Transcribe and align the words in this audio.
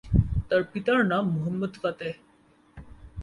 তার 0.49 0.61
পিতার 0.71 0.99
নাম 1.05 1.23
মুহাম্মদ 1.33 1.73
ফাতেহ। 1.81 2.13